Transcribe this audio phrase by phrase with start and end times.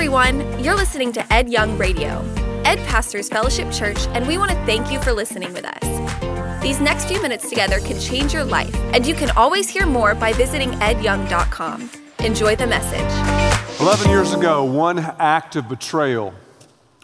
[0.00, 0.64] everyone.
[0.64, 2.24] You're listening to Ed Young Radio.
[2.64, 6.62] Ed pastors Fellowship Church, and we want to thank you for listening with us.
[6.62, 10.14] These next few minutes together can change your life, and you can always hear more
[10.14, 11.90] by visiting edyoung.com.
[12.20, 13.78] Enjoy the message.
[13.78, 16.32] 11 years ago, one act of betrayal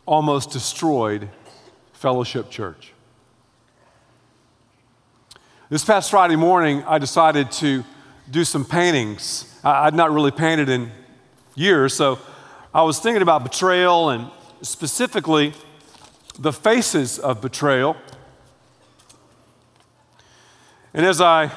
[0.07, 1.29] almost destroyed
[1.93, 2.95] Fellowship Church.
[5.69, 7.85] This past Friday morning, I decided to
[8.31, 9.55] do some paintings.
[9.63, 10.91] I'd not really painted in
[11.57, 12.19] years, so
[12.77, 14.31] I was thinking about betrayal and
[14.61, 15.55] specifically
[16.39, 17.97] the faces of betrayal.
[20.93, 21.51] And as I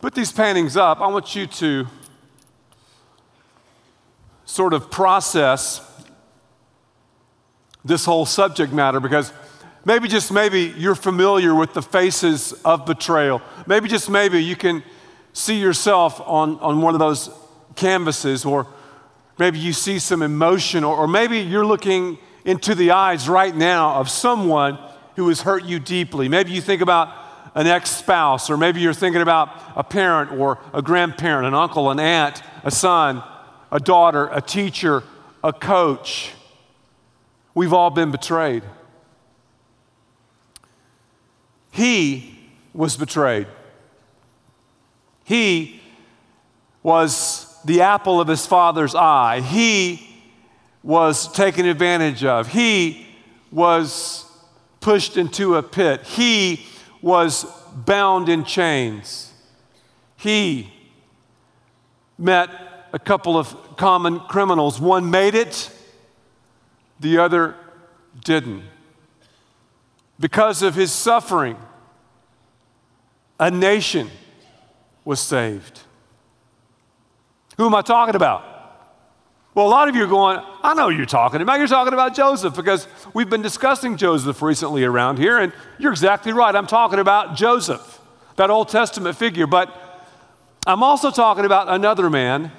[0.00, 1.86] put these paintings up, I want you to
[4.46, 5.82] sort of process
[7.84, 9.30] this whole subject matter because
[9.84, 13.42] maybe just maybe you're familiar with the faces of betrayal.
[13.66, 14.82] Maybe just maybe you can
[15.34, 17.28] see yourself on, on one of those
[17.76, 18.66] canvases, or
[19.38, 23.94] maybe you see some emotion, or, or maybe you're looking into the eyes right now
[23.94, 24.78] of someone
[25.16, 26.28] who has hurt you deeply.
[26.28, 27.08] Maybe you think about
[27.54, 31.90] an ex spouse, or maybe you're thinking about a parent or a grandparent, an uncle,
[31.90, 33.22] an aunt, a son,
[33.70, 35.02] a daughter, a teacher,
[35.42, 36.32] a coach.
[37.54, 38.64] We've all been betrayed.
[41.70, 42.38] He
[42.72, 43.46] was betrayed.
[45.24, 45.80] He
[46.82, 49.40] was the apple of his father's eye.
[49.40, 50.06] He
[50.82, 52.48] was taken advantage of.
[52.48, 53.06] He
[53.50, 54.24] was
[54.80, 56.02] pushed into a pit.
[56.06, 56.66] He
[57.00, 59.32] was bound in chains.
[60.16, 60.72] He
[62.18, 62.50] met
[62.92, 64.80] a couple of common criminals.
[64.80, 65.70] One made it,
[67.00, 67.56] the other
[68.24, 68.62] didn't.
[70.20, 71.56] Because of his suffering,
[73.40, 74.10] a nation
[75.04, 75.80] was saved.
[77.56, 78.50] Who am I talking about?
[79.54, 81.58] Well, a lot of you are going, I know you're talking about.
[81.58, 86.32] You're talking about Joseph because we've been discussing Joseph recently around here, and you're exactly
[86.32, 86.54] right.
[86.54, 88.00] I'm talking about Joseph,
[88.34, 89.46] that Old Testament figure.
[89.46, 89.72] But
[90.66, 92.50] I'm also talking about another man,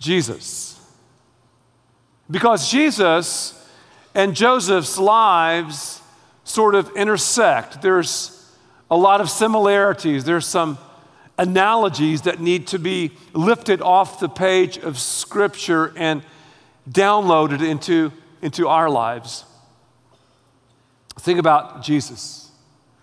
[0.00, 0.80] Jesus.
[2.28, 3.64] Because Jesus
[4.12, 6.00] and Joseph's lives
[6.42, 7.80] sort of intersect.
[7.80, 8.52] There's
[8.90, 10.78] a lot of similarities, there's some
[11.38, 16.22] analogies that need to be lifted off the page of Scripture and
[16.88, 18.12] downloaded into,
[18.42, 19.44] into our lives.
[21.18, 22.50] Think about Jesus.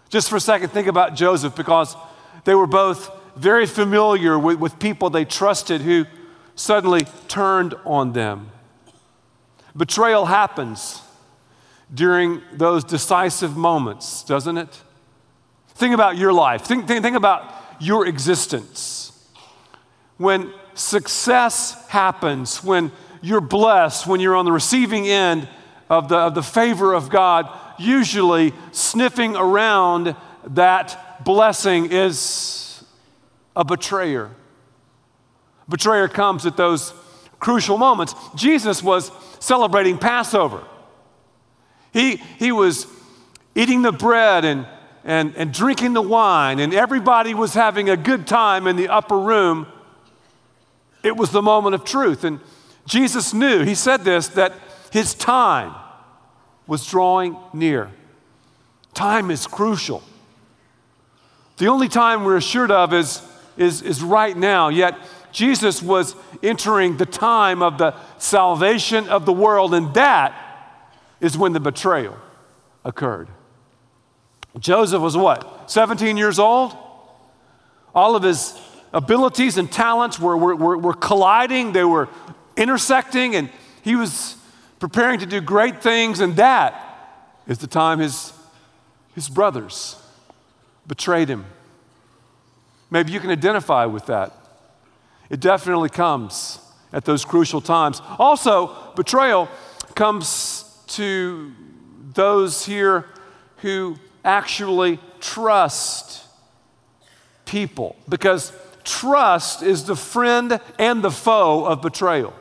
[0.09, 1.95] Just for a second, think about Joseph because
[2.43, 6.05] they were both very familiar with, with people they trusted who
[6.55, 8.51] suddenly turned on them.
[9.75, 11.01] Betrayal happens
[11.93, 14.81] during those decisive moments, doesn't it?
[15.75, 16.63] Think about your life.
[16.63, 19.11] Think, think, think about your existence.
[20.17, 25.49] When success happens, when you're blessed, when you're on the receiving end
[25.89, 30.15] of the, of the favor of God, usually sniffing around
[30.47, 32.83] that blessing is
[33.55, 34.31] a betrayer.
[35.67, 36.93] Betrayer comes at those
[37.39, 38.13] crucial moments.
[38.35, 40.63] Jesus was celebrating Passover.
[41.91, 42.87] He, he was
[43.55, 44.67] eating the bread and
[45.03, 49.17] and, and drinking the wine, and everybody was having a good time in the upper
[49.17, 49.67] room,
[51.03, 52.23] it was the moment of truth.
[52.23, 52.39] And
[52.85, 54.53] Jesus knew, he said this, that
[54.91, 55.73] his time
[56.67, 57.90] was drawing near.
[58.94, 60.03] Time is crucial.
[61.57, 63.22] The only time we're assured of is,
[63.57, 64.97] is, is right now, yet
[65.31, 70.35] Jesus was entering the time of the salvation of the world, and that
[71.19, 72.17] is when the betrayal
[72.84, 73.29] occurred.
[74.59, 75.69] Joseph was what?
[75.72, 76.75] 17 years old?
[77.95, 78.59] All of his
[78.94, 82.09] abilities and talents were, were, were, were colliding, they were
[82.57, 83.50] intersecting, and
[83.81, 84.35] he was
[84.79, 86.19] preparing to do great things.
[86.19, 88.34] And that is the time his,
[89.16, 89.95] his brothers
[90.88, 91.45] betrayed him.
[92.90, 94.34] Maybe you can identify with that.
[95.29, 96.59] It definitely comes
[96.91, 98.02] at those crucial times.
[98.20, 99.47] Also, betrayal
[99.96, 101.53] comes to
[102.14, 103.05] those here
[103.58, 106.23] who actually trust
[107.46, 108.53] people because
[108.84, 112.34] trust is the friend and the foe of betrayal.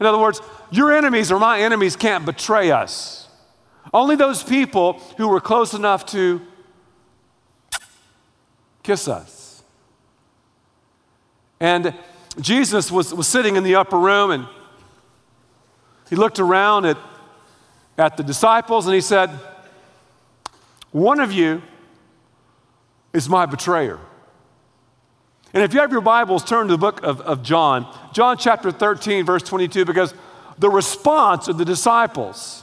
[0.00, 0.40] In other words,
[0.70, 3.28] your enemies or my enemies can't betray us.
[3.92, 6.40] Only those people who were close enough to
[8.82, 9.62] kiss us.
[11.60, 11.94] And
[12.40, 14.46] Jesus was, was sitting in the upper room and
[16.08, 16.96] he looked around at,
[17.96, 19.30] at the disciples and he said,
[20.92, 21.62] one of you
[23.12, 23.98] is my betrayer.
[25.54, 28.70] And if you have your Bibles, turn to the book of, of John, John chapter
[28.70, 30.12] 13, verse 22, because
[30.58, 32.62] the response of the disciples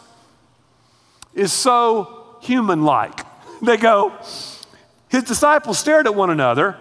[1.33, 3.21] is so human like.
[3.61, 4.13] They go,
[5.07, 6.77] his disciples stared at one another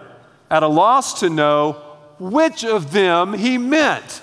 [0.51, 1.81] at a loss to know
[2.19, 4.21] which of them he meant.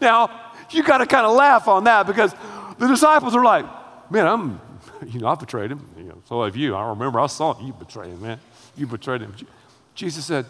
[0.00, 2.32] Now, you got to kind of laugh on that because
[2.78, 3.66] the disciples are like,
[4.10, 4.60] man, I'm,
[5.06, 5.88] you know, I betrayed him.
[5.96, 6.74] You know, so have you.
[6.74, 8.40] I remember I saw you betray him, man.
[8.76, 9.34] You betrayed him.
[9.94, 10.46] Jesus said,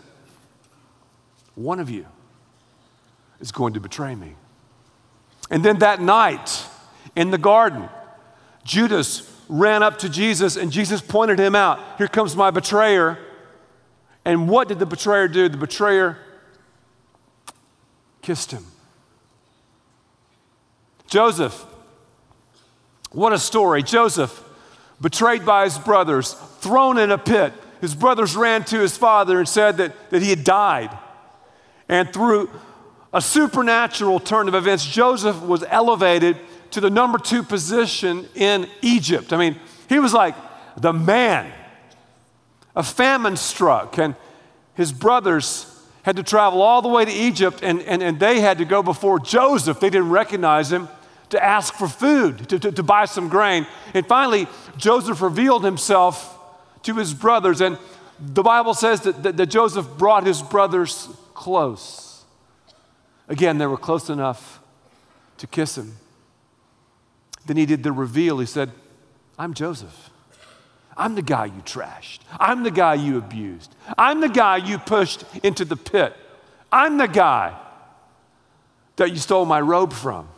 [1.55, 2.07] one of you
[3.41, 4.35] is going to betray me.
[5.51, 6.65] And then that night
[7.17, 7.89] in the garden,
[8.65, 11.81] Judas ran up to Jesus and Jesus pointed him out.
[11.99, 13.19] Here comes my betrayer.
[14.25, 15.49] And what did the betrayer do?
[15.49, 16.19] The betrayer
[18.23, 18.65] kissed him.
[21.09, 21.67] Joseph,
[23.13, 23.83] what a story.
[23.83, 24.43] Joseph,
[25.01, 27.53] betrayed by his brothers, thrown in a pit.
[27.81, 30.97] His brothers ran to his father and said that, that he had died.
[31.89, 32.51] And through
[33.13, 36.37] a supernatural turn of events, Joseph was elevated
[36.73, 39.33] to the number two position in Egypt.
[39.33, 39.59] I mean,
[39.89, 40.37] he was like
[40.77, 41.53] the man.
[42.77, 44.15] A famine struck, and
[44.75, 45.67] his brothers
[46.03, 48.83] had to travel all the way to Egypt, and, and, and they had to go
[48.83, 49.81] before Joseph.
[49.81, 50.89] They didn't recognize him
[51.31, 53.67] to ask for food, to, to, to buy some grain.
[53.95, 54.47] And finally,
[54.77, 56.37] Joseph revealed himself
[56.83, 57.79] to his brothers, and
[58.19, 62.25] the Bible says that, that, that Joseph brought his brothers close.
[63.29, 64.61] Again, they were close enough
[65.39, 65.97] to kiss him.
[67.47, 68.39] Then he did the reveal.
[68.39, 68.71] He said,
[69.39, 70.11] I'm Joseph.
[70.97, 72.19] I'm the guy you trashed.
[72.39, 73.75] I'm the guy you abused.
[73.97, 76.15] I'm the guy you pushed into the pit.
[76.71, 77.59] I'm the guy
[78.97, 80.29] that you stole my robe from.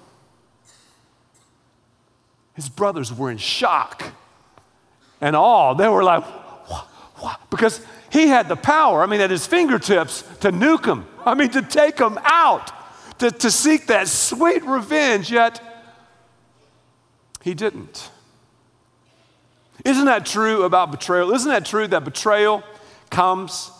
[2.55, 4.05] His brothers were in shock
[5.21, 5.75] and awe.
[5.75, 6.25] They were like?
[7.51, 11.51] Because he had the power, I mean, at his fingertips to nuke them, I mean,
[11.51, 12.71] to take them out,
[13.21, 15.61] to, to seek that sweet revenge, yet
[17.43, 18.11] he didn't.
[19.85, 21.33] Isn't that true about betrayal?
[21.33, 22.63] Isn't that true that betrayal
[23.11, 23.71] comes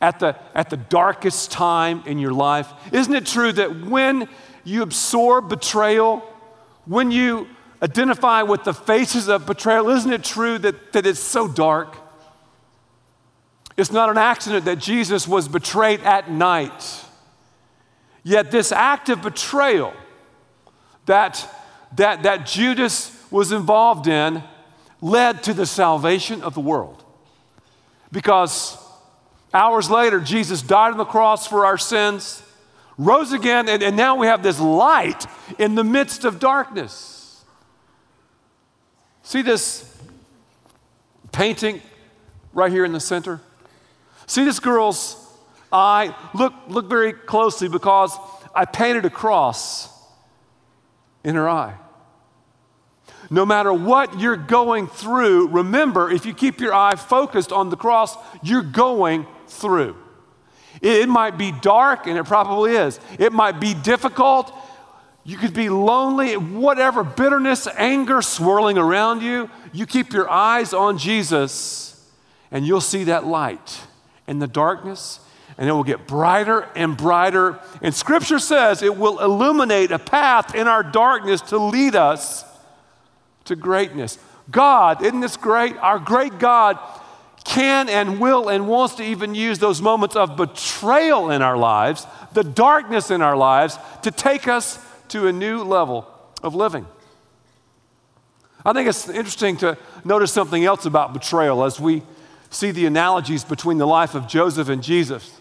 [0.00, 2.68] at the, at the darkest time in your life?
[2.92, 4.28] Isn't it true that when
[4.64, 6.18] you absorb betrayal,
[6.84, 7.48] when you
[7.86, 11.96] identify with the faces of betrayal, isn't it true that, that it's so dark?
[13.76, 17.04] It's not an accident that Jesus was betrayed at night.
[18.24, 19.92] Yet, this act of betrayal
[21.04, 21.48] that,
[21.94, 24.42] that, that Judas was involved in
[25.00, 27.04] led to the salvation of the world.
[28.10, 28.76] Because
[29.54, 32.42] hours later, Jesus died on the cross for our sins,
[32.98, 35.24] rose again, and, and now we have this light
[35.56, 37.15] in the midst of darkness.
[39.26, 39.92] See this
[41.32, 41.82] painting
[42.52, 43.40] right here in the center?
[44.28, 45.16] See this girl's
[45.72, 46.14] eye?
[46.32, 48.16] Look, look very closely because
[48.54, 49.88] I painted a cross
[51.24, 51.74] in her eye.
[53.28, 57.76] No matter what you're going through, remember if you keep your eye focused on the
[57.76, 59.96] cross, you're going through.
[60.80, 63.00] It might be dark, and it probably is.
[63.18, 64.54] It might be difficult.
[65.26, 69.50] You could be lonely, whatever, bitterness, anger swirling around you.
[69.72, 72.08] You keep your eyes on Jesus,
[72.52, 73.80] and you'll see that light
[74.28, 75.18] in the darkness,
[75.58, 77.58] and it will get brighter and brighter.
[77.82, 82.44] And Scripture says it will illuminate a path in our darkness to lead us
[83.46, 84.20] to greatness.
[84.48, 85.76] God, isn't this great?
[85.78, 86.78] Our great God
[87.44, 92.06] can and will and wants to even use those moments of betrayal in our lives,
[92.32, 94.78] the darkness in our lives, to take us
[95.10, 96.06] to a new level
[96.42, 96.86] of living.
[98.64, 102.02] I think it's interesting to notice something else about betrayal as we
[102.50, 105.38] see the analogies between the life of Joseph and Jesus.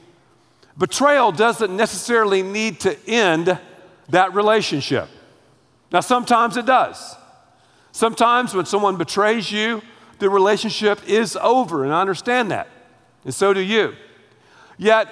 [0.77, 3.57] Betrayal doesn't necessarily need to end
[4.09, 5.09] that relationship.
[5.91, 7.15] Now, sometimes it does.
[7.91, 9.81] Sometimes when someone betrays you,
[10.19, 12.67] the relationship is over, and I understand that.
[13.23, 13.95] And so do you.
[14.77, 15.07] Yet,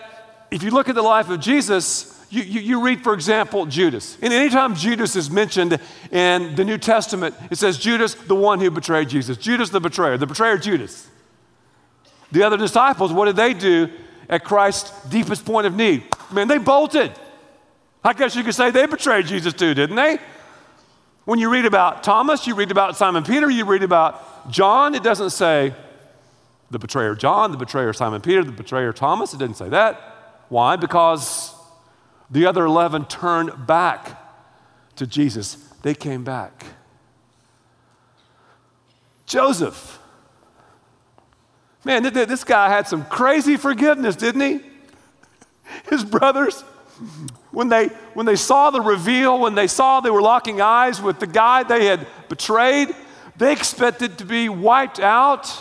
[0.52, 4.18] if you look at the life of Jesus, you, you, you, read, for example, Judas.
[4.20, 5.80] And anytime Judas is mentioned
[6.12, 9.38] in the New Testament, it says Judas, the one who betrayed Jesus.
[9.38, 11.08] Judas, the betrayer, the betrayer, Judas.
[12.32, 13.88] The other disciples, what did they do
[14.28, 16.06] at Christ's deepest point of need?
[16.32, 17.12] Man, they bolted.
[18.04, 20.18] I guess you could say they betrayed Jesus too, didn't they?
[21.26, 25.04] When you read about Thomas, you read about Simon Peter, you read about John, it
[25.04, 25.76] doesn't say
[26.72, 29.36] the betrayer John, the betrayer Simon Peter, the betrayer Thomas.
[29.36, 30.46] It didn't say that.
[30.50, 30.76] Why?
[30.76, 31.53] Because
[32.30, 34.20] the other 11 turned back
[34.96, 35.56] to Jesus.
[35.82, 36.66] They came back.
[39.26, 40.00] Joseph.
[41.84, 44.60] Man, this guy had some crazy forgiveness, didn't he?
[45.90, 46.62] His brothers,
[47.52, 51.20] when they, when they saw the reveal, when they saw they were locking eyes with
[51.20, 52.96] the guy they had betrayed,
[53.36, 55.52] they expected to be wiped out.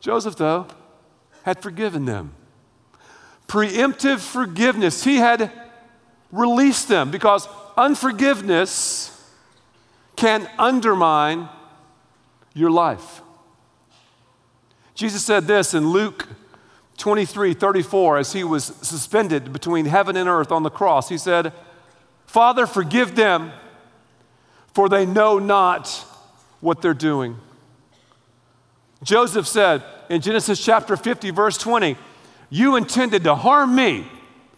[0.00, 0.66] Joseph, though,
[1.44, 2.34] had forgiven them.
[3.52, 5.04] Preemptive forgiveness.
[5.04, 5.52] He had
[6.30, 9.10] released them because unforgiveness
[10.16, 11.50] can undermine
[12.54, 13.20] your life.
[14.94, 16.26] Jesus said this in Luke
[16.96, 21.10] 23 34 as he was suspended between heaven and earth on the cross.
[21.10, 21.52] He said,
[22.24, 23.52] Father, forgive them,
[24.72, 25.90] for they know not
[26.60, 27.36] what they're doing.
[29.02, 31.98] Joseph said in Genesis chapter 50, verse 20,
[32.52, 34.06] You intended to harm me.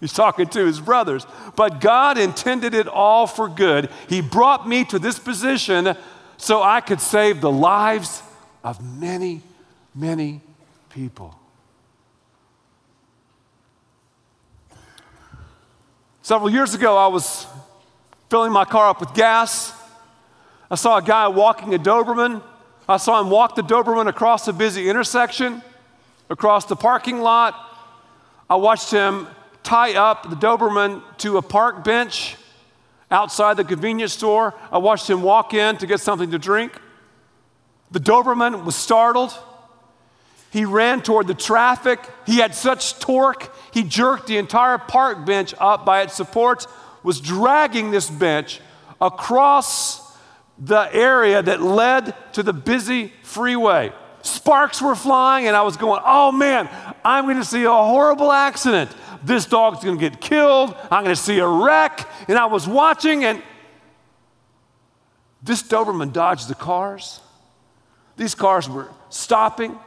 [0.00, 3.88] He's talking to his brothers, but God intended it all for good.
[4.08, 5.96] He brought me to this position
[6.36, 8.20] so I could save the lives
[8.64, 9.42] of many,
[9.94, 10.40] many
[10.90, 11.38] people.
[16.22, 17.46] Several years ago, I was
[18.28, 19.72] filling my car up with gas.
[20.68, 22.42] I saw a guy walking a Doberman.
[22.88, 25.62] I saw him walk the Doberman across a busy intersection,
[26.28, 27.70] across the parking lot.
[28.54, 29.26] I watched him
[29.64, 32.36] tie up the Doberman to a park bench
[33.10, 34.54] outside the convenience store.
[34.70, 36.80] I watched him walk in to get something to drink.
[37.90, 39.36] The Doberman was startled.
[40.52, 41.98] He ran toward the traffic.
[42.26, 46.68] He had such torque, he jerked the entire park bench up by its supports,
[47.02, 48.60] was dragging this bench
[49.00, 50.16] across
[50.60, 53.92] the area that led to the busy freeway.
[54.24, 56.70] Sparks were flying, and I was going, oh man,
[57.04, 58.90] I'm going to see a horrible accident.
[59.22, 60.74] This dog's going to get killed.
[60.90, 62.08] I'm going to see a wreck.
[62.26, 63.42] And I was watching, and
[65.42, 67.20] this Doberman dodged the cars.
[68.16, 69.78] These cars were stopping,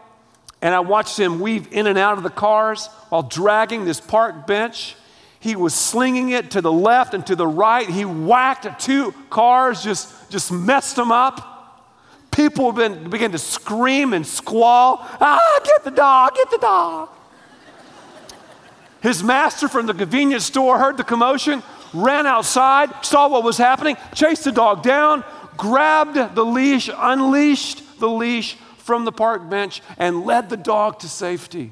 [0.62, 4.46] and I watched him weave in and out of the cars while dragging this park
[4.46, 4.96] bench.
[5.39, 7.89] He was slinging it to the left and to the right.
[7.89, 11.56] He whacked two cars, just, just messed them up.
[12.31, 17.10] People began to scream and squall, ah, get the dog, get the dog.
[19.01, 23.98] His master from the convenience store heard the commotion, ran outside, saw what was happening,
[24.13, 25.24] chased the dog down,
[25.55, 31.10] grabbed the leash, unleashed the leash from the park bench, and led the dog to
[31.10, 31.72] safety.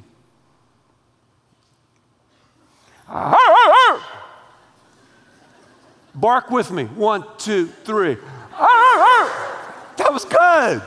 [6.15, 6.85] Bark with me.
[6.85, 8.17] One, two, three.
[10.05, 10.83] That was good.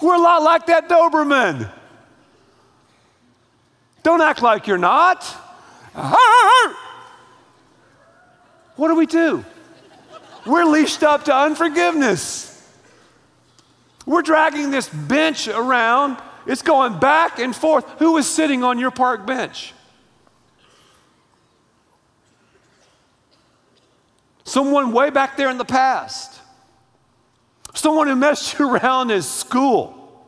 [0.00, 1.70] We're a lot like that Doberman.
[4.02, 5.24] Don't act like you're not.
[8.76, 9.44] What do we do?
[10.46, 12.66] We're leashed up to unforgiveness.
[14.06, 16.16] We're dragging this bench around.
[16.46, 17.84] It's going back and forth.
[17.98, 19.74] Who is sitting on your park bench?
[24.50, 26.40] Someone way back there in the past.
[27.72, 30.26] Someone who messed you around in school.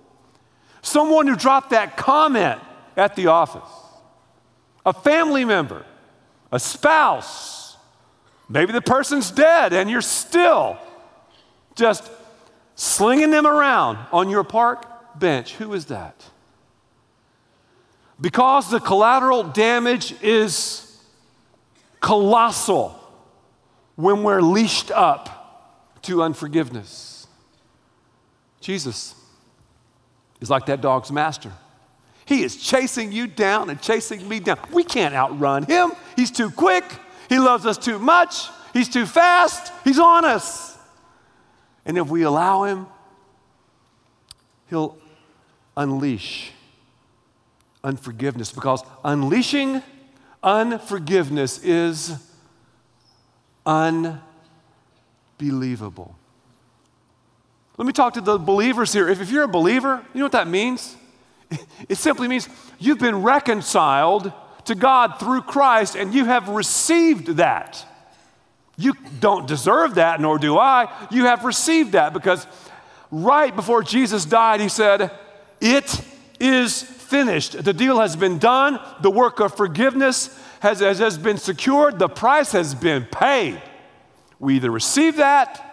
[0.80, 2.60] Someone who dropped that comment
[2.96, 3.68] at the office,
[4.86, 5.84] a family member,
[6.52, 7.76] a spouse.
[8.48, 10.78] Maybe the person's dead and you're still
[11.74, 12.08] just
[12.76, 15.54] slinging them around on your park bench.
[15.54, 16.14] Who is that?
[18.20, 20.96] Because the collateral damage is
[21.98, 23.01] colossal
[23.96, 27.26] when we're leashed up to unforgiveness.
[28.60, 29.14] Jesus
[30.40, 31.52] is like that dog's master.
[32.24, 34.58] He is chasing you down and chasing me down.
[34.72, 35.92] We can't outrun him.
[36.16, 36.84] He's too quick.
[37.28, 38.48] He loves us too much.
[38.72, 39.72] He's too fast.
[39.84, 40.78] He's on us.
[41.84, 42.86] And if we allow him,
[44.70, 44.96] he'll
[45.76, 46.52] unleash
[47.84, 49.82] unforgiveness because unleashing
[50.42, 52.16] unforgiveness is
[53.66, 56.16] unbelievable.
[57.76, 59.08] Let me talk to the believers here.
[59.08, 60.96] If, if you're a believer, you know what that means?
[61.88, 64.32] It simply means you've been reconciled
[64.64, 67.84] to God through Christ and you have received that.
[68.78, 70.90] You don't deserve that, nor do I.
[71.10, 72.46] You have received that because
[73.10, 75.10] right before Jesus died, he said,
[75.60, 76.04] It
[76.40, 77.62] is finished.
[77.62, 78.80] The deal has been done.
[79.02, 81.98] The work of forgiveness has, has, has been secured.
[81.98, 83.60] The price has been paid.
[84.38, 85.68] We either receive that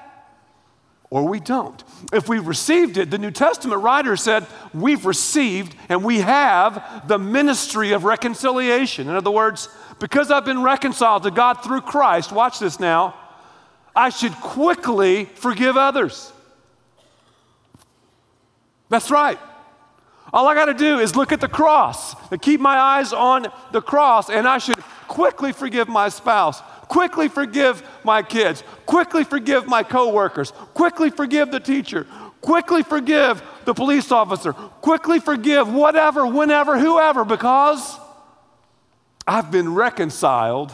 [1.10, 1.82] or we don't.
[2.12, 7.18] If we've received it, the New Testament writer said, we've received and we have the
[7.18, 9.08] ministry of reconciliation.
[9.08, 9.70] In other words,
[10.00, 13.16] because I've been reconciled to God through Christ, watch this now,
[13.96, 16.34] I should quickly forgive others.
[18.90, 19.40] That's right.
[20.32, 23.48] All I got to do is look at the cross and keep my eyes on
[23.72, 29.68] the cross, and I should quickly forgive my spouse, quickly forgive my kids, quickly forgive
[29.68, 32.06] my coworkers, quickly forgive the teacher,
[32.42, 37.98] quickly forgive the police officer, quickly forgive whatever, whenever, whoever, because
[39.28, 40.72] I've been reconciled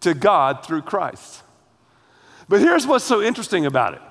[0.00, 1.42] to God through Christ.
[2.48, 4.02] But here's what's so interesting about it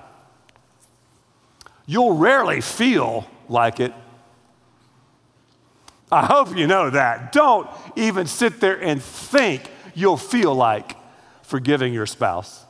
[1.86, 3.92] you'll rarely feel like it.
[6.10, 7.32] I hope you know that.
[7.32, 9.62] Don't even sit there and think
[9.94, 10.96] you'll feel like
[11.42, 12.64] forgiving your spouse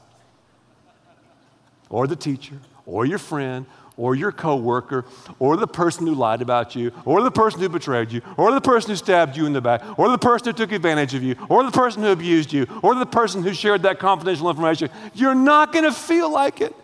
[1.90, 3.66] or the teacher or your friend
[3.98, 5.04] or your coworker
[5.38, 8.60] or the person who lied about you or the person who betrayed you or the
[8.60, 11.34] person who stabbed you in the back or the person who took advantage of you
[11.48, 14.90] or the person who abused you or the person who shared that confidential information.
[15.14, 16.74] You're not going to feel like it.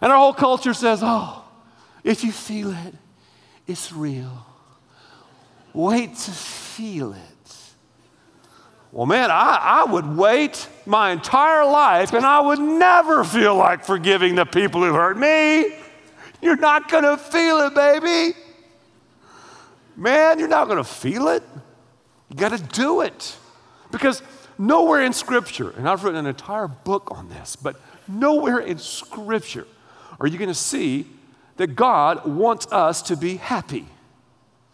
[0.00, 1.44] And our whole culture says, oh,
[2.02, 2.94] if you feel it,
[3.66, 4.46] it's real.
[5.74, 7.20] Wait to feel it.
[8.92, 13.84] Well, man, I, I would wait my entire life and I would never feel like
[13.84, 15.74] forgiving the people who hurt me.
[16.40, 18.36] You're not going to feel it, baby.
[19.96, 21.42] Man, you're not going to feel it.
[22.28, 23.36] You got to do it.
[23.90, 24.22] Because
[24.58, 29.66] nowhere in Scripture, and I've written an entire book on this, but nowhere in Scripture
[30.20, 31.06] are you going to see
[31.56, 33.86] that God wants us to be happy.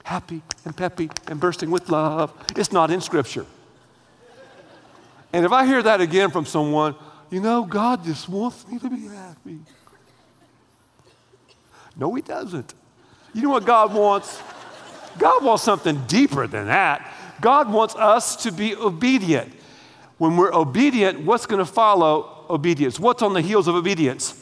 [0.05, 2.33] Happy and peppy and bursting with love.
[2.57, 3.47] It's not in Scripture.
[5.33, 6.95] And if I hear that again from someone,
[7.31, 9.61] you know, God just wants me to be happy.
[11.97, 12.75] No, He doesn't.
[13.33, 14.43] You know what God wants?
[15.19, 17.13] God wants something deeper than that.
[17.41, 19.53] God wants us to be obedient.
[20.19, 22.99] When we're obedient, what's going to follow obedience?
[22.99, 24.37] What's on the heels of obedience?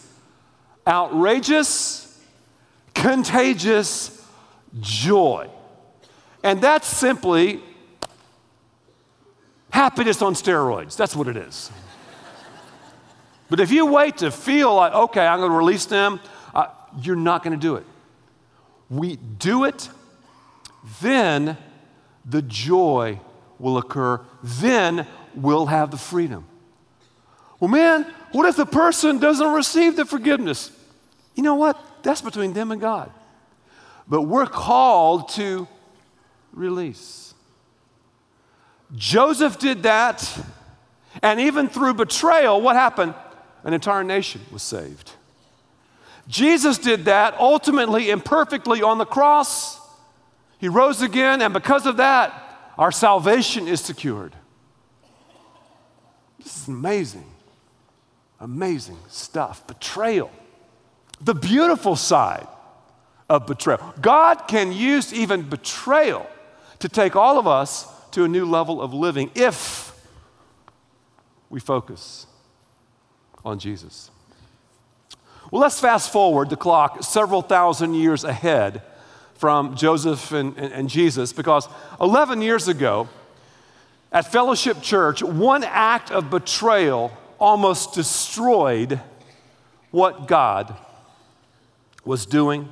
[0.87, 2.21] Outrageous,
[2.95, 4.18] contagious
[4.81, 5.51] joy.
[6.43, 7.63] And that's simply
[9.71, 10.97] happiness on steroids.
[10.97, 11.71] That's what it is.
[13.51, 16.21] but if you wait to feel like, okay, I'm going to release them,
[16.55, 16.69] uh,
[17.01, 17.85] you're not going to do it.
[18.91, 19.89] We do it,
[21.01, 21.59] then
[22.25, 23.21] the joy
[23.59, 26.47] will occur, then we'll have the freedom.
[27.61, 30.71] Well, man, what if the person doesn't receive the forgiveness?
[31.35, 31.81] You know what?
[32.03, 33.11] That's between them and God.
[34.09, 35.69] But we're called to
[36.53, 37.35] release.
[38.97, 40.39] Joseph did that,
[41.23, 43.15] and even through betrayal, what happened?
[43.65, 45.13] An entire nation was saved.
[46.27, 49.79] Jesus did that ultimately and perfectly on the cross.
[50.59, 54.35] He rose again, and because of that, our salvation is secured.
[56.39, 57.27] This is amazing.
[58.41, 59.67] Amazing stuff.
[59.67, 60.31] Betrayal.
[61.21, 62.47] The beautiful side
[63.29, 63.95] of betrayal.
[64.01, 66.27] God can use even betrayal
[66.79, 69.93] to take all of us to a new level of living if
[71.51, 72.27] we focus
[73.45, 74.11] on Jesus.
[75.51, 78.83] Well, let's fast forward the clock several thousand years ahead
[79.35, 81.69] from Joseph and, and, and, Jesus because
[82.01, 83.09] 11 years ago
[84.11, 89.01] at Fellowship Church, one act of betrayal almost destroyed
[89.91, 90.77] what God
[92.05, 92.69] was doing.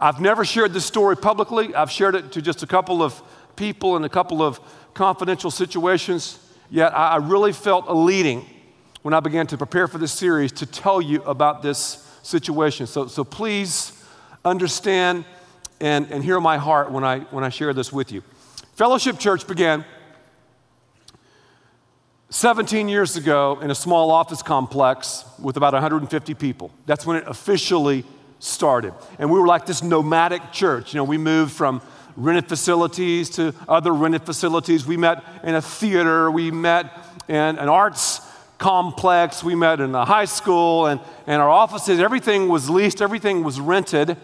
[0.00, 3.20] I've never shared this story publicly, I've shared it to just a couple of
[3.56, 4.60] people in a couple of
[4.94, 6.38] confidential situations,
[6.70, 8.46] yet I really felt a leading
[9.02, 12.86] when I began to prepare for this series to tell you about this situation.
[12.86, 13.92] So, so please
[14.44, 15.24] understand
[15.80, 18.22] and, and hear my heart when I, when I share this with you.
[18.74, 19.84] Fellowship Church began
[22.30, 26.70] 17 years ago in a small office complex with about 150 people.
[26.86, 28.04] That's when it officially
[28.38, 28.94] started.
[29.18, 30.92] And we were like this nomadic church.
[30.92, 31.82] You know, we moved from
[32.16, 34.86] rented facilities to other rented facilities.
[34.86, 36.92] We met in a theater, we met
[37.28, 38.20] in an arts
[38.58, 39.42] complex.
[39.42, 43.60] We met in a high school, and, and our offices, everything was leased, everything was
[43.60, 44.16] rented.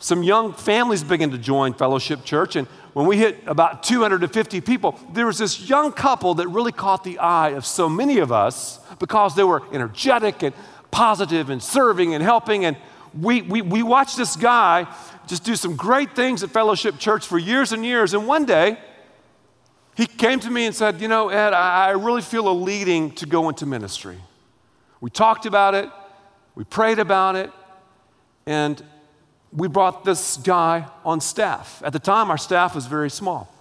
[0.00, 4.98] Some young families began to join Fellowship Church, and when we hit about 250 people,
[5.12, 8.80] there was this young couple that really caught the eye of so many of us
[8.98, 10.54] because they were energetic and
[10.90, 12.64] positive and serving and helping.
[12.64, 12.76] And
[13.20, 14.86] we, we, we watched this guy
[15.26, 18.14] just do some great things at Fellowship Church for years and years.
[18.14, 18.78] And one day,
[19.96, 23.26] he came to me and said, You know, Ed, I really feel a leading to
[23.26, 24.16] go into ministry.
[25.00, 25.90] We talked about it,
[26.54, 27.50] we prayed about it,
[28.46, 28.82] and
[29.52, 31.82] we brought this guy on staff.
[31.84, 33.52] At the time, our staff was very small.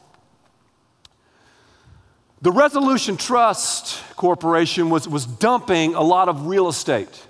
[2.41, 7.25] The Resolution Trust Corporation was, was dumping a lot of real estate.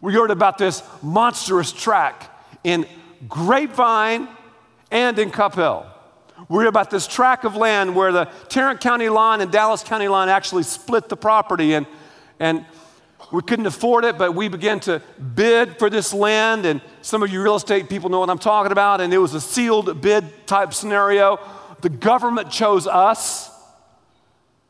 [0.00, 2.28] We heard about this monstrous tract
[2.64, 2.86] in
[3.26, 4.28] Grapevine,
[4.90, 5.86] and in Coppell.
[6.48, 10.08] We heard about this tract of land where the Tarrant County line and Dallas County
[10.08, 11.74] line actually split the property.
[11.74, 11.86] And,
[12.38, 12.64] and
[13.32, 15.02] we couldn't afford it, but we began to
[15.34, 16.64] bid for this land.
[16.64, 19.00] And some of you real estate people know what I'm talking about.
[19.00, 21.40] And it was a sealed bid type scenario.
[21.80, 23.50] The government chose us.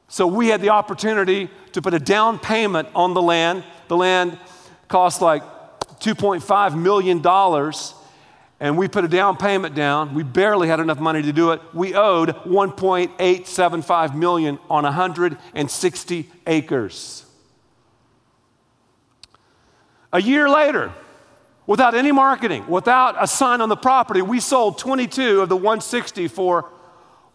[0.09, 3.63] So we had the opportunity to put a down payment on the land.
[3.89, 4.39] The land
[4.89, 5.43] cost like
[6.01, 7.23] $2.5 million
[8.61, 10.15] and we put a down payment down.
[10.15, 11.61] We barely had enough money to do it.
[11.73, 17.25] We owed 1.875 million on 160 acres.
[20.13, 20.93] A year later,
[21.67, 26.27] without any marketing, without a sign on the property, we sold 22 of the 160
[26.29, 26.71] for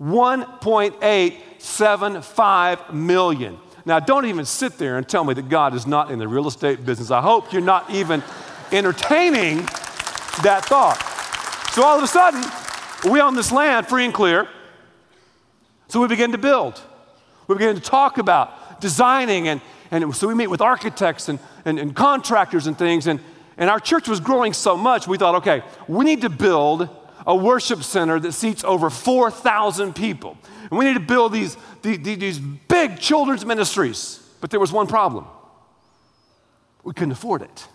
[0.01, 3.59] 1.875 million.
[3.85, 6.47] Now, don't even sit there and tell me that God is not in the real
[6.47, 7.11] estate business.
[7.11, 8.23] I hope you're not even
[8.71, 9.57] entertaining
[10.43, 10.97] that thought.
[11.73, 12.43] So all of a sudden,
[13.11, 14.47] we own this land free and clear.
[15.89, 16.81] So we begin to build.
[17.47, 21.77] We begin to talk about designing, and, and so we meet with architects and, and,
[21.77, 23.05] and contractors and things.
[23.05, 23.19] And,
[23.57, 26.89] and our church was growing so much, we thought, okay, we need to build
[27.25, 30.37] a worship center that seats over 4,000 people.
[30.69, 34.19] And we need to build these, these, these big children's ministries.
[34.41, 35.25] But there was one problem
[36.83, 37.67] we couldn't afford it.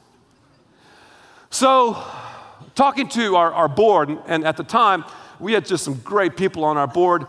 [1.50, 2.02] So
[2.74, 5.04] talking to our, our board, and at the time,
[5.40, 7.26] we had just some great people on our board.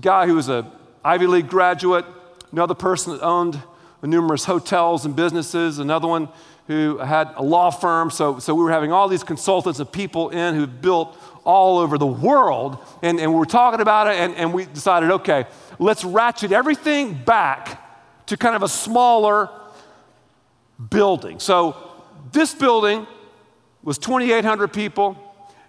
[0.00, 0.70] Guy who was a
[1.04, 2.06] Ivy League graduate,
[2.52, 3.60] another person that owned
[4.02, 6.28] numerous hotels and businesses, another one
[6.66, 8.10] who had a law firm.
[8.10, 11.98] So, so we were having all these consultants and people in who built all over
[11.98, 12.78] the world.
[13.02, 15.46] And, and we were talking about it, and, and we decided, okay,
[15.78, 17.80] let's ratchet everything back
[18.26, 19.50] to kind of a smaller
[20.90, 21.38] building.
[21.38, 21.76] So
[22.32, 23.06] this building
[23.82, 25.16] was 2,800 people,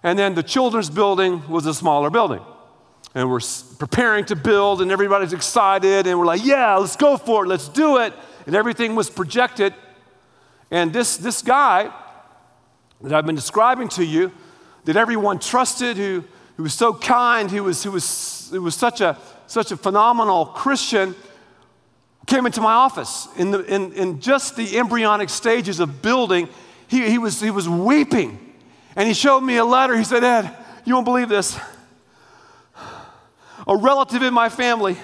[0.04, 2.42] and then the children's building was a smaller building.
[3.14, 3.42] And we're
[3.78, 7.68] preparing to build, and everybody's excited, and we're like, yeah, let's go for it, let's
[7.68, 8.14] do it.
[8.46, 9.74] And everything was projected.
[10.76, 11.90] And this, this guy
[13.00, 14.30] that I've been describing to you,
[14.84, 16.22] that everyone trusted, who,
[16.58, 20.48] who was so kind, who was, who was, who was such, a, such a phenomenal
[20.48, 21.16] Christian,
[22.28, 26.50] came into my office in, the, in, in just the embryonic stages of building
[26.90, 28.38] he, he, was, he was weeping.
[28.98, 29.96] And he showed me a letter.
[29.98, 31.58] He said, Ed, you won't believe this.
[33.66, 34.98] A relative in my family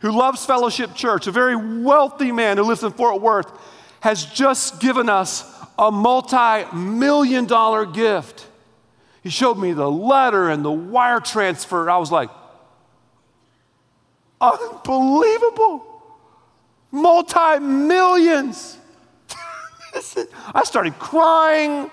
[0.00, 3.50] who loves Fellowship Church, a very wealthy man who lives in Fort Worth,
[4.02, 5.44] has just given us
[5.78, 8.48] a multi million dollar gift.
[9.22, 11.88] He showed me the letter and the wire transfer.
[11.88, 12.28] I was like,
[14.40, 15.86] unbelievable.
[16.90, 18.76] Multi millions.
[20.52, 21.88] I started crying.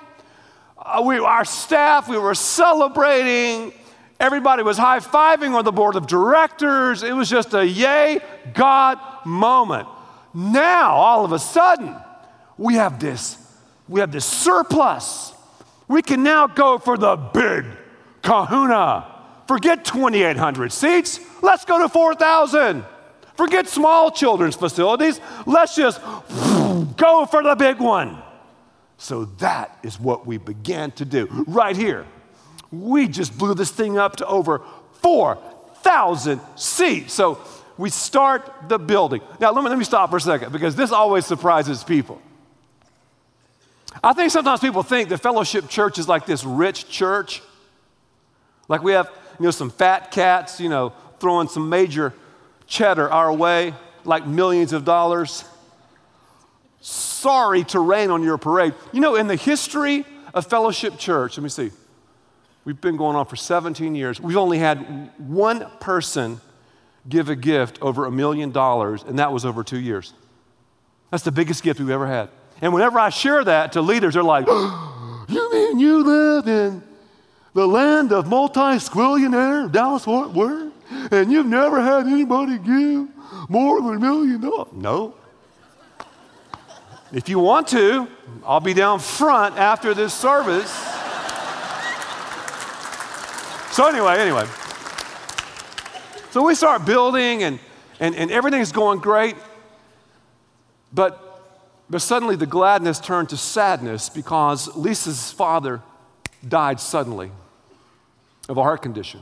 [0.80, 3.72] Uh, we, our staff, we were celebrating.
[4.20, 7.04] Everybody was high fiving on the board of directors.
[7.04, 8.20] It was just a yay,
[8.56, 9.88] God moment.
[10.34, 11.96] Now, all of a sudden,
[12.58, 13.38] we have this,
[13.88, 15.34] we have this surplus.
[15.88, 17.66] We can now go for the big
[18.22, 19.16] kahuna.
[19.48, 21.20] Forget 2,800 seats.
[21.42, 22.86] Let's go to 4,000.
[23.36, 25.20] Forget small children's facilities.
[25.48, 26.00] Let's just
[27.00, 28.22] Go for the big one.
[28.98, 32.06] So that is what we began to do right here.
[32.72, 34.62] We just blew this thing up to over
[35.02, 37.14] 4,000 seats.
[37.14, 37.36] So
[37.80, 39.22] we start the building.
[39.40, 42.22] Now, let me, let me stop for a second because this always surprises people.
[44.04, 47.42] I think sometimes people think that Fellowship Church is like this rich church.
[48.68, 52.14] Like we have, you know, some fat cats, you know, throwing some major
[52.68, 55.46] cheddar our way, like millions of dollars
[56.82, 58.74] sorry to rain on your parade.
[58.92, 61.72] You know, in the history of Fellowship Church, let me see,
[62.66, 64.20] we've been going on for 17 years.
[64.20, 66.42] We've only had one person
[67.10, 70.14] give a gift over a million dollars, and that was over two years.
[71.12, 72.30] That's the biggest gift we've ever had.
[72.62, 74.48] And whenever I share that to leaders, they're like,
[75.30, 76.82] You mean you live in
[77.54, 80.74] the land of multi squillionaire, Dallas Fort Worth,
[81.12, 83.08] and you've never had anybody give
[83.48, 84.74] more than a million dollars?
[84.74, 85.14] No.
[87.12, 88.08] If you want to,
[88.46, 90.72] I'll be down front after this service.
[93.72, 94.46] so, anyway, anyway.
[96.32, 97.60] So we start building and,
[98.00, 99.36] and, and everything's going great.
[100.94, 101.44] But,
[101.90, 105.82] but suddenly the gladness turned to sadness because Lisa's father
[106.48, 107.32] died suddenly
[108.48, 109.22] of a heart condition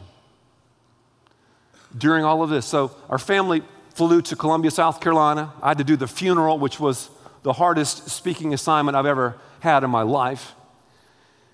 [1.97, 2.65] during all of this.
[2.65, 5.53] So our family flew to Columbia, South Carolina.
[5.61, 7.09] I had to do the funeral, which was
[7.43, 10.53] the hardest speaking assignment I've ever had in my life.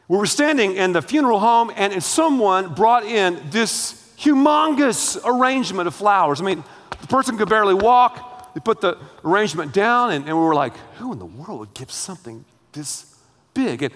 [0.08, 5.96] we were standing in the funeral home, and someone brought in this humongous arrangement of
[5.96, 6.42] flowers.
[6.42, 6.64] I mean,
[7.02, 8.54] the person could barely walk.
[8.54, 11.74] They put the arrangement down, and, and we were like, who in the world would
[11.74, 13.16] give something this
[13.54, 13.84] big?
[13.84, 13.94] And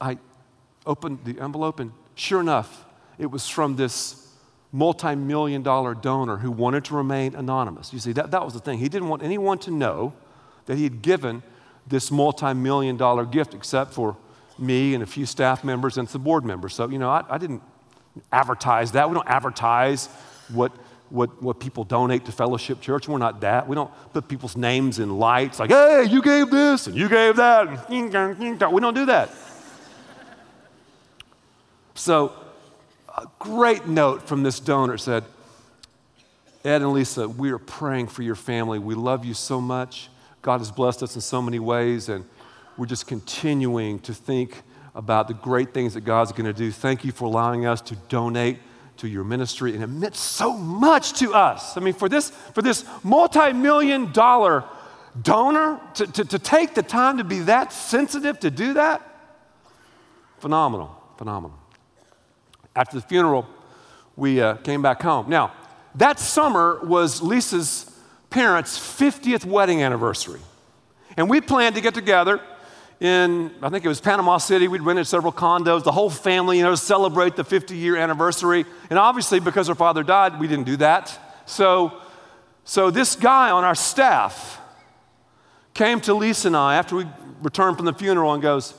[0.00, 0.18] I
[0.84, 2.84] opened the envelope, and sure enough,
[3.18, 4.28] it was from this
[4.72, 7.92] multi million dollar donor who wanted to remain anonymous.
[7.92, 8.78] You see, that, that was the thing.
[8.78, 10.12] He didn't want anyone to know
[10.66, 11.42] that he had given
[11.86, 14.16] this multi million dollar gift except for
[14.58, 16.74] me and a few staff members and some board members.
[16.74, 17.62] So, you know, I, I didn't
[18.32, 19.08] advertise that.
[19.08, 20.06] We don't advertise
[20.52, 20.72] what,
[21.10, 23.08] what, what people donate to Fellowship Church.
[23.08, 23.68] We're not that.
[23.68, 27.36] We don't put people's names in lights like, hey, you gave this and you gave
[27.36, 27.88] that.
[27.90, 29.30] We don't do that.
[31.94, 32.32] So,
[33.08, 35.24] a great note from this donor said,
[36.64, 38.78] Ed and Lisa, we are praying for your family.
[38.78, 40.08] We love you so much.
[40.42, 42.24] God has blessed us in so many ways, and
[42.76, 44.62] we're just continuing to think
[44.98, 46.72] about the great things that God's going to do.
[46.72, 48.58] Thank you for allowing us to donate
[48.96, 51.76] to your ministry, and it meant so much to us.
[51.76, 54.64] I mean, for this, for this multi million dollar
[55.22, 59.00] donor to, to, to take the time to be that sensitive to do that,
[60.40, 61.56] phenomenal, phenomenal.
[62.74, 63.46] After the funeral,
[64.16, 65.30] we uh, came back home.
[65.30, 65.52] Now,
[65.94, 67.88] that summer was Lisa's
[68.30, 70.40] parents' 50th wedding anniversary.
[71.16, 72.40] And we planned to get together
[73.00, 74.66] in, I think it was Panama City.
[74.66, 78.64] We'd rented several condos, the whole family, you know, celebrate the 50 year anniversary.
[78.90, 81.18] And obviously, because her father died, we didn't do that.
[81.46, 81.92] So,
[82.64, 84.60] so this guy on our staff
[85.74, 87.06] came to Lisa and I after we
[87.40, 88.74] returned from the funeral and goes,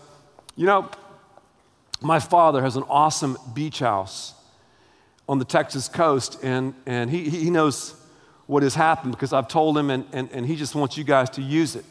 [0.56, 0.90] You know,
[2.02, 4.34] my father has an awesome beach house
[5.28, 7.96] on the Texas coast, and, and he, he knows
[8.48, 11.30] what has happened because I've told him, and, and, and he just wants you guys
[11.32, 11.86] to use it.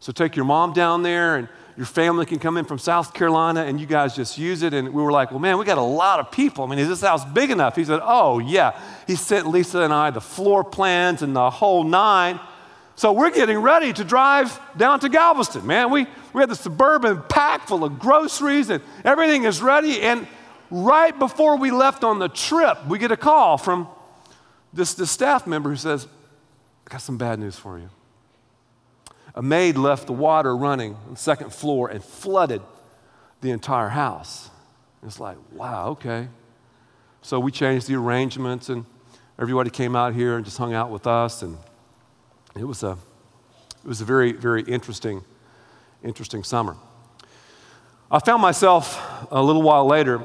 [0.00, 3.62] So take your mom down there, and your family can come in from South Carolina,
[3.62, 4.74] and you guys just use it.
[4.74, 6.64] And we were like, well, man, we got a lot of people.
[6.64, 7.76] I mean, is this house big enough?
[7.76, 8.76] He said, oh, yeah.
[9.06, 12.40] He sent Lisa and I the floor plans and the whole nine.
[12.96, 15.92] So we're getting ready to drive down to Galveston, man.
[15.92, 20.02] We, we had the suburban packed full of groceries and everything is ready.
[20.02, 20.26] And
[20.72, 23.86] right before we left on the trip, we get a call from
[24.72, 26.08] this, this staff member who says,
[26.88, 27.88] I got some bad news for you.
[29.38, 32.60] A maid left the water running on the second floor and flooded
[33.40, 34.50] the entire house.
[35.06, 36.26] It's like, wow, okay.
[37.22, 38.84] So we changed the arrangements and
[39.38, 41.56] everybody came out here and just hung out with us and
[42.56, 42.98] it was a,
[43.84, 45.22] it was a very, very interesting,
[46.02, 46.74] interesting summer.
[48.10, 50.20] I found myself a little while later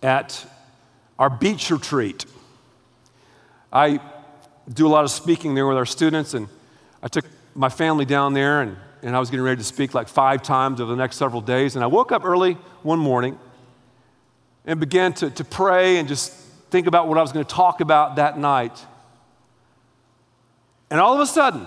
[0.00, 0.46] at
[1.18, 2.24] our beach retreat.
[3.72, 3.98] I
[4.72, 6.46] do a lot of speaking there with our students, and
[7.02, 7.24] I took
[7.58, 10.80] my family down there, and, and I was getting ready to speak like five times
[10.80, 11.74] over the next several days.
[11.74, 13.36] And I woke up early one morning
[14.64, 16.32] and began to, to pray and just
[16.70, 18.86] think about what I was going to talk about that night.
[20.88, 21.66] And all of a sudden,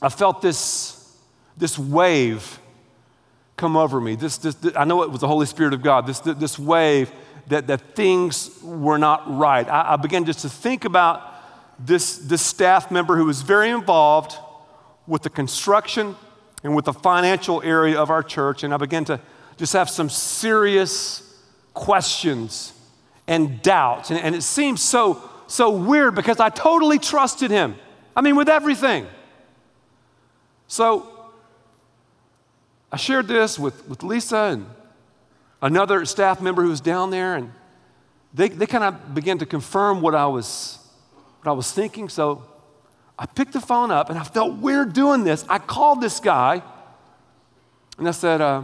[0.00, 1.12] I felt this,
[1.56, 2.60] this wave
[3.56, 4.14] come over me.
[4.14, 7.10] This, this, this, I know it was the Holy Spirit of God, this, this wave
[7.48, 9.68] that, that things were not right.
[9.68, 11.33] I, I began just to think about
[11.78, 14.36] this, this staff member who was very involved
[15.06, 16.16] with the construction
[16.62, 18.62] and with the financial area of our church.
[18.62, 19.20] And I began to
[19.56, 21.38] just have some serious
[21.74, 22.72] questions
[23.26, 24.10] and doubts.
[24.10, 27.76] And, and it seemed so so weird because I totally trusted him.
[28.16, 29.06] I mean, with everything.
[30.66, 31.08] So
[32.90, 34.66] I shared this with, with Lisa and
[35.60, 37.52] another staff member who was down there, and
[38.32, 40.78] they, they kind of began to confirm what I was
[41.44, 42.08] what I was thinking.
[42.08, 42.42] So
[43.18, 45.44] I picked the phone up and I felt weird doing this.
[45.48, 46.62] I called this guy
[47.98, 48.62] and I said, uh,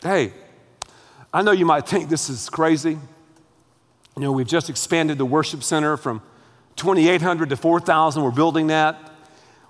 [0.00, 0.32] Hey,
[1.34, 2.90] I know you might think this is crazy.
[4.16, 6.22] You know, we've just expanded the worship center from
[6.76, 8.22] 2,800 to 4,000.
[8.22, 9.12] We're building that.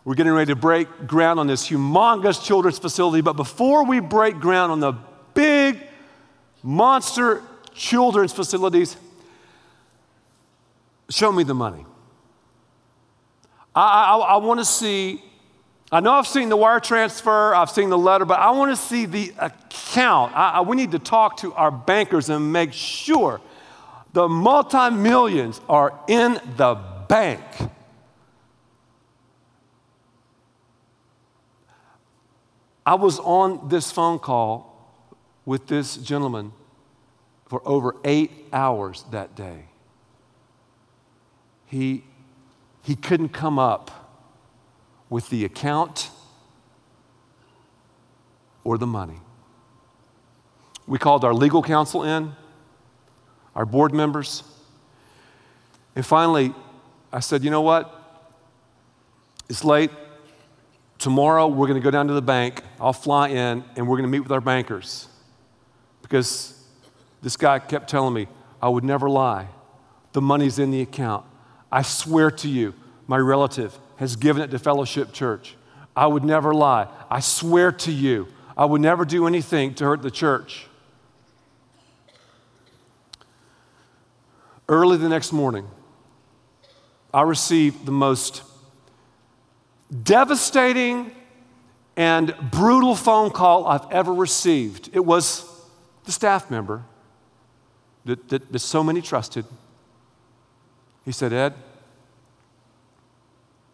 [0.04, 3.22] We're getting ready to break ground on this humongous children's facility.
[3.22, 4.92] But before we break ground on the
[5.32, 5.78] big
[6.62, 7.42] monster
[7.74, 8.96] children's facilities,
[11.08, 11.86] show me the money.
[13.78, 15.22] I, I, I want to see,
[15.92, 18.76] I know I've seen the wire transfer, I've seen the letter, but I want to
[18.76, 20.34] see the account.
[20.34, 23.40] I, we need to talk to our bankers and make sure
[24.14, 27.40] the multi millions are in the bank.
[32.84, 34.92] I was on this phone call
[35.44, 36.52] with this gentleman
[37.46, 39.66] for over eight hours that day.
[41.66, 42.02] He,
[42.88, 43.90] he couldn't come up
[45.10, 46.08] with the account
[48.64, 49.18] or the money.
[50.86, 52.32] We called our legal counsel in,
[53.54, 54.42] our board members.
[55.96, 56.54] And finally,
[57.12, 57.94] I said, you know what?
[59.50, 59.90] It's late.
[60.96, 62.62] Tomorrow, we're going to go down to the bank.
[62.80, 65.08] I'll fly in and we're going to meet with our bankers.
[66.00, 66.58] Because
[67.20, 68.28] this guy kept telling me,
[68.62, 69.48] I would never lie.
[70.14, 71.26] The money's in the account.
[71.70, 72.74] I swear to you,
[73.06, 75.56] my relative has given it to Fellowship Church.
[75.96, 76.88] I would never lie.
[77.10, 80.66] I swear to you, I would never do anything to hurt the church.
[84.68, 85.66] Early the next morning,
[87.12, 88.42] I received the most
[90.02, 91.10] devastating
[91.96, 94.90] and brutal phone call I've ever received.
[94.92, 95.44] It was
[96.04, 96.84] the staff member
[98.04, 99.44] that, that, that so many trusted.
[101.08, 101.54] He said, Ed,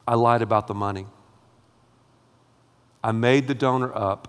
[0.06, 1.08] I lied about the money.
[3.02, 4.28] I made the donor up.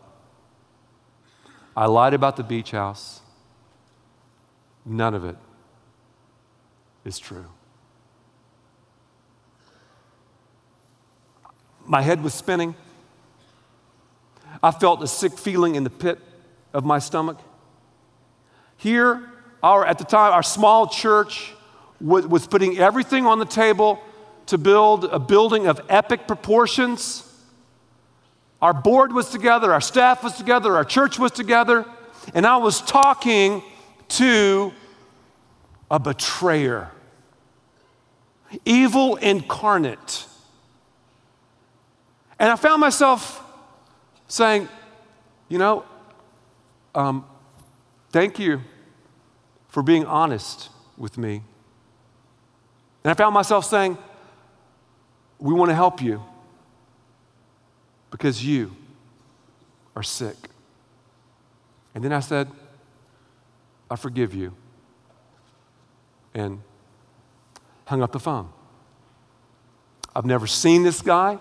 [1.77, 3.21] I lied about the beach house.
[4.83, 5.35] None of it
[7.03, 7.45] is true.
[11.85, 12.73] My head was spinning.
[14.63, 16.17] I felt a sick feeling in the pit
[16.73, 17.37] of my stomach.
[18.77, 19.29] Here,
[19.61, 21.53] our, at the time, our small church
[22.01, 24.01] was, was putting everything on the table
[24.47, 27.23] to build a building of epic proportions.
[28.61, 31.85] Our board was together, our staff was together, our church was together,
[32.33, 33.63] and I was talking
[34.09, 34.73] to
[35.89, 36.91] a betrayer,
[38.63, 40.27] evil incarnate.
[42.39, 43.41] And I found myself
[44.27, 44.67] saying,
[45.47, 45.85] you know,
[46.93, 47.25] um,
[48.11, 48.61] thank you
[49.67, 51.41] for being honest with me.
[53.05, 53.99] And I found myself saying,
[55.37, 56.23] we want to help you
[58.09, 58.75] because you
[59.95, 60.35] are sick.
[61.93, 62.49] And then I said,
[63.91, 64.55] I forgive you.
[66.33, 66.63] And
[67.85, 68.49] hung up the phone.
[70.15, 71.37] I've never seen this guy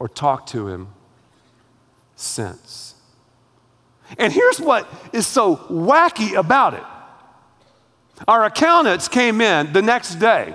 [0.00, 0.88] or talked to him
[2.16, 2.96] since.
[4.18, 6.82] And here's what is so wacky about it
[8.28, 10.54] our accountants came in the next day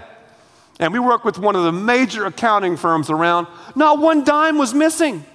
[0.79, 3.47] and we work with one of the major accounting firms around.
[3.75, 5.25] Not one dime was missing.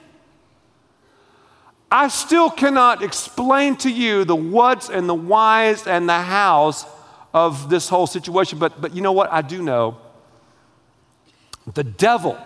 [1.90, 6.86] I still cannot explain to you the what's and the whys and the hows
[7.34, 9.30] of this whole situation, but, but you know what?
[9.30, 9.98] I do know.
[11.72, 12.38] The devil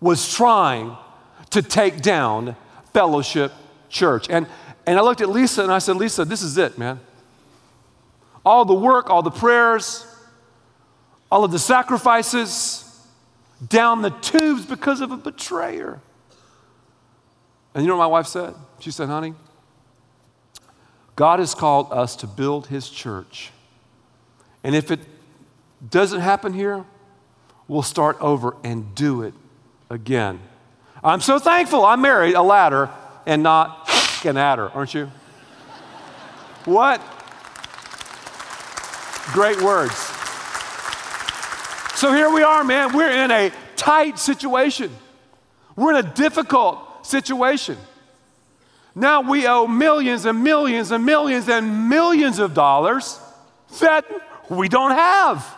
[0.00, 0.96] was trying
[1.50, 2.56] to take down
[2.92, 3.52] Fellowship
[3.88, 4.28] Church.
[4.28, 4.46] And,
[4.86, 7.00] and I looked at Lisa and I said, Lisa, this is it, man.
[8.48, 10.06] All the work, all the prayers,
[11.30, 12.82] all of the sacrifices
[13.68, 16.00] down the tubes because of a betrayer.
[17.74, 18.54] And you know what my wife said?
[18.80, 19.34] She said, honey,
[21.14, 23.50] God has called us to build his church.
[24.64, 25.00] And if it
[25.90, 26.86] doesn't happen here,
[27.68, 29.34] we'll start over and do it
[29.90, 30.40] again.
[31.04, 32.88] I'm so thankful I married a ladder
[33.26, 33.90] and not
[34.24, 35.10] an adder, aren't you?
[36.64, 37.02] what?
[39.32, 39.94] Great words.
[41.94, 42.96] So here we are, man.
[42.96, 44.90] We're in a tight situation.
[45.76, 47.76] We're in a difficult situation.
[48.94, 53.20] Now we owe millions and millions and millions and millions of dollars
[53.80, 54.04] that
[54.48, 55.56] we don't have.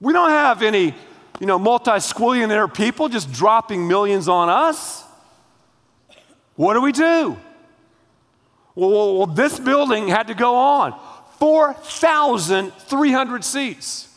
[0.00, 0.94] We don't have any,
[1.38, 5.04] you know, multi-squillionaire people just dropping millions on us.
[6.56, 7.36] What do we do?
[8.74, 10.98] Well, well, well this building had to go on.
[11.38, 14.08] 4,300 seats.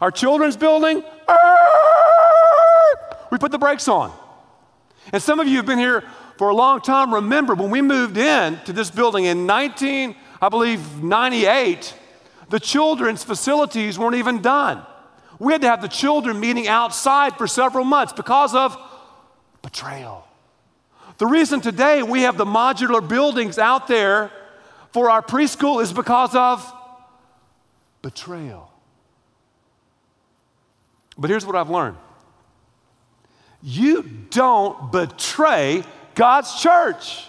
[0.00, 1.02] Our children's building,
[3.30, 4.12] we put the brakes on.
[5.12, 6.04] And some of you have been here
[6.36, 7.14] for a long time.
[7.14, 11.94] Remember, when we moved in to this building in 19, I believe, 98,
[12.48, 14.82] the children's facilities weren't even done.
[15.38, 18.76] We had to have the children meeting outside for several months because of
[19.62, 20.26] betrayal.
[21.18, 24.30] The reason today we have the modular buildings out there
[24.92, 26.72] for our preschool is because of
[28.02, 28.70] betrayal.
[31.16, 31.96] But here's what I've learned
[33.62, 35.82] you don't betray
[36.14, 37.24] God's church.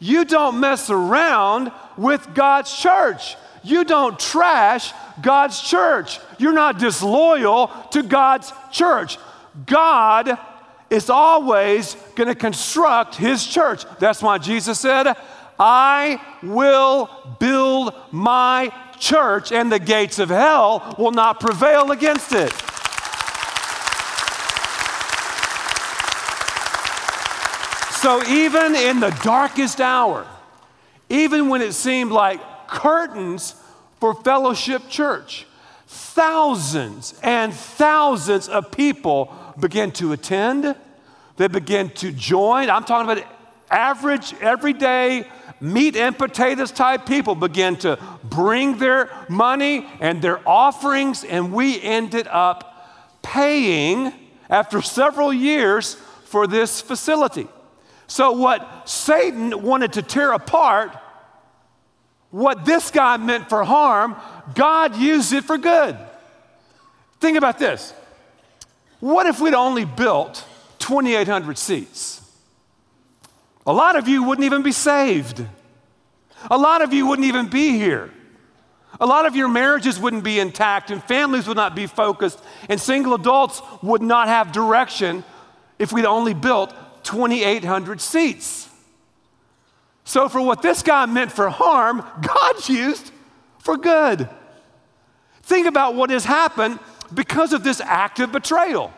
[0.00, 3.36] You don't mess around with God's church.
[3.62, 6.18] You don't trash God's church.
[6.38, 9.18] You're not disloyal to God's church.
[9.66, 10.36] God
[10.90, 13.84] is always going to construct his church.
[14.00, 15.14] That's why Jesus said,
[15.58, 22.52] I will build my church, and the gates of hell will not prevail against it.
[28.02, 30.26] So even in the darkest hour,
[31.08, 33.54] even when it seemed like curtains
[34.00, 35.46] for Fellowship Church,
[35.86, 40.74] thousands and thousands of people began to attend.
[41.36, 42.70] They began to join.
[42.70, 43.24] I'm talking about
[43.70, 45.26] average, everyday
[45.62, 51.80] meat and potatoes type people began to bring their money and their offerings, and we
[51.80, 54.12] ended up paying
[54.50, 55.94] after several years
[56.24, 57.46] for this facility.
[58.08, 60.94] So, what Satan wanted to tear apart,
[62.30, 64.16] what this guy meant for harm,
[64.54, 65.96] God used it for good.
[67.20, 67.94] Think about this.
[68.98, 70.44] What if we'd only built
[70.80, 72.21] 2,800 seats?
[73.66, 75.44] A lot of you wouldn't even be saved.
[76.50, 78.10] A lot of you wouldn't even be here.
[79.00, 82.80] A lot of your marriages wouldn't be intact, and families would not be focused, and
[82.80, 85.24] single adults would not have direction
[85.78, 88.68] if we'd only built 2,800 seats.
[90.04, 93.10] So, for what this guy meant for harm, God's used
[93.58, 94.28] for good.
[95.42, 96.78] Think about what has happened
[97.14, 98.92] because of this act of betrayal.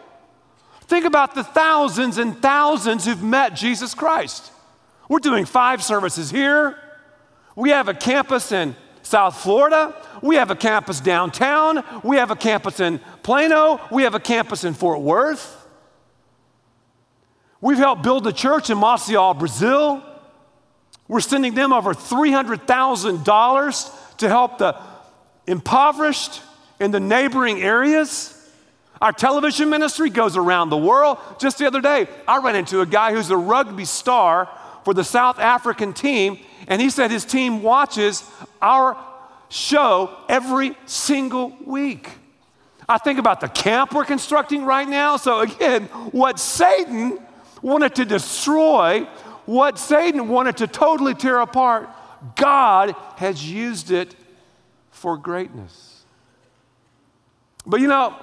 [0.82, 4.50] Think about the thousands and thousands who've met Jesus Christ.
[5.14, 6.76] We're doing five services here.
[7.54, 9.94] We have a campus in South Florida.
[10.22, 11.84] We have a campus downtown.
[12.02, 13.80] We have a campus in Plano.
[13.92, 15.68] We have a campus in Fort Worth.
[17.60, 20.02] We've helped build a church in Maceió, Brazil.
[21.06, 24.76] We're sending them over $300,000 to help the
[25.46, 26.42] impoverished
[26.80, 28.32] in the neighboring areas.
[29.00, 31.18] Our television ministry goes around the world.
[31.38, 34.48] Just the other day, I ran into a guy who's a rugby star
[34.84, 38.28] for the South African team, and he said his team watches
[38.60, 38.96] our
[39.48, 42.10] show every single week.
[42.88, 45.16] I think about the camp we're constructing right now.
[45.16, 47.18] So, again, what Satan
[47.62, 49.08] wanted to destroy,
[49.46, 51.88] what Satan wanted to totally tear apart,
[52.36, 54.14] God has used it
[54.90, 56.04] for greatness.
[57.66, 58.14] But you know,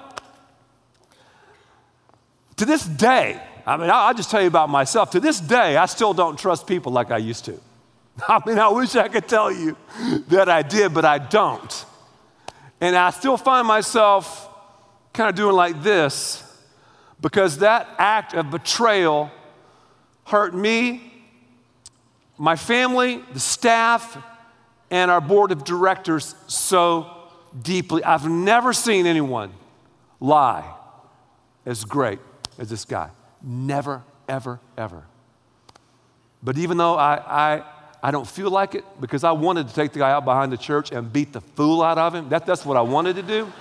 [2.58, 5.12] to this day, I mean, I'll just tell you about myself.
[5.12, 7.60] To this day, I still don't trust people like I used to.
[8.28, 9.78] I mean, I wish I could tell you
[10.30, 11.86] that I did, but I don't.
[12.80, 14.50] And I still find myself
[15.14, 16.44] kind of doing like this
[17.20, 19.32] because that act of betrayal
[20.26, 21.14] hurt me,
[22.38, 24.18] my family, the staff,
[24.90, 27.08] and our board of directors so
[27.62, 28.04] deeply.
[28.04, 29.54] I've never seen anyone
[30.20, 30.70] lie
[31.66, 32.20] as great
[32.58, 33.10] as this guy.
[33.44, 35.04] Never, ever, ever.
[36.44, 37.64] But even though I, I,
[38.04, 40.58] I don't feel like it because I wanted to take the guy out behind the
[40.58, 43.52] church and beat the fool out of him, that, that's what I wanted to do.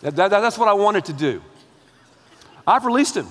[0.00, 1.42] that, that, that's what I wanted to do.
[2.66, 3.26] I've released him.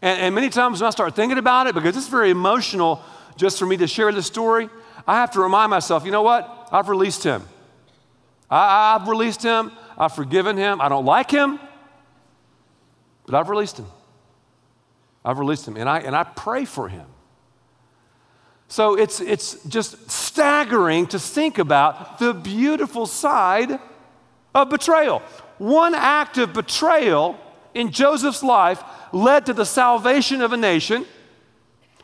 [0.00, 3.02] And, and many times when I start thinking about it, because it's very emotional
[3.36, 4.68] just for me to share this story,
[5.06, 6.68] I have to remind myself, you know what?
[6.70, 7.42] I've released him.
[8.50, 9.72] I, I've released him.
[9.96, 10.80] I've forgiven him.
[10.80, 11.58] I don't like him.
[13.28, 13.86] But I've released him.
[15.22, 15.76] I've released him.
[15.76, 17.04] And I, and I pray for him.
[18.68, 23.78] So it's, it's just staggering to think about the beautiful side
[24.54, 25.20] of betrayal.
[25.58, 27.38] One act of betrayal
[27.74, 31.04] in Joseph's life led to the salvation of a nation.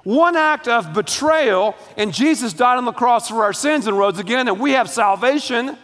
[0.03, 4.19] One act of betrayal, and Jesus died on the cross for our sins and rose
[4.19, 5.79] again, and we have salvation.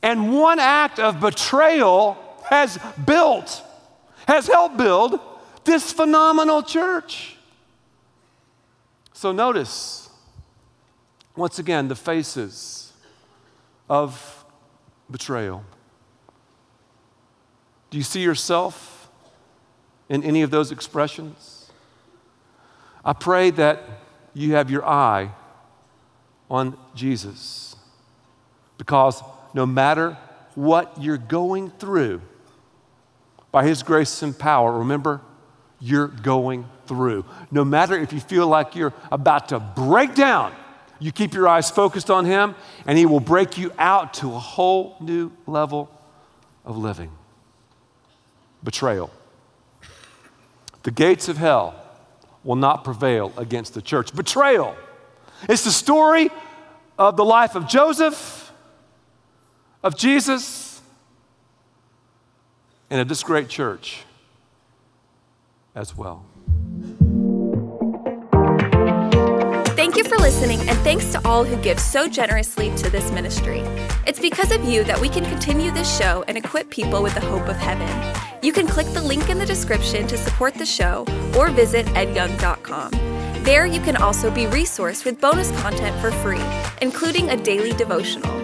[0.00, 2.16] And one act of betrayal
[2.50, 3.64] has built
[4.26, 5.20] has helped build
[5.64, 7.36] this phenomenal church.
[9.12, 10.08] So notice,
[11.36, 12.92] once again, the faces
[13.88, 14.44] of
[15.10, 15.64] betrayal.
[17.90, 19.08] Do you see yourself
[20.08, 21.70] in any of those expressions?
[23.04, 23.82] I pray that
[24.32, 25.30] you have your eye
[26.50, 27.76] on Jesus
[28.78, 29.22] because
[29.54, 30.16] no matter
[30.54, 32.20] what you're going through,
[33.54, 35.20] by His grace and power, remember,
[35.78, 37.24] you're going through.
[37.52, 40.52] No matter if you feel like you're about to break down,
[40.98, 44.40] you keep your eyes focused on Him, and He will break you out to a
[44.40, 45.88] whole new level
[46.64, 47.12] of living.
[48.64, 49.08] Betrayal.
[50.82, 51.76] The gates of hell
[52.42, 54.12] will not prevail against the church.
[54.12, 54.76] Betrayal.
[55.48, 56.28] It's the story
[56.98, 58.52] of the life of Joseph,
[59.84, 60.73] of Jesus,
[62.94, 64.04] and of this great church
[65.74, 66.24] as well.
[69.74, 73.62] Thank you for listening, and thanks to all who give so generously to this ministry.
[74.06, 77.20] It's because of you that we can continue this show and equip people with the
[77.20, 77.90] hope of heaven.
[78.44, 81.04] You can click the link in the description to support the show
[81.36, 82.92] or visit edyoung.com.
[83.42, 86.44] There, you can also be resourced with bonus content for free,
[86.80, 88.43] including a daily devotional.